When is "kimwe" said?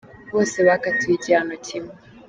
1.65-1.93